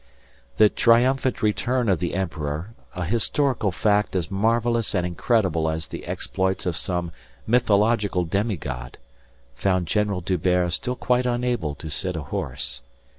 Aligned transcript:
The 0.57 0.67
triumphant 0.67 1.43
return 1.43 1.87
of 1.87 1.99
the 1.99 2.15
emperor, 2.15 2.73
a 2.95 3.05
historical 3.05 3.71
fact 3.71 4.15
as 4.15 4.31
marvellous 4.31 4.95
and 4.95 5.05
incredible 5.05 5.69
as 5.69 5.87
the 5.89 6.07
exploits 6.07 6.65
of 6.65 6.75
some 6.75 7.11
mythological 7.45 8.25
demi 8.25 8.57
god, 8.57 8.97
found 9.53 9.85
General 9.85 10.21
D'Hubert 10.21 10.71
still 10.73 10.95
quite 10.95 11.27
unable 11.27 11.75
to 11.75 11.89
sit 11.91 12.15
a 12.15 12.23
horse. 12.23 12.81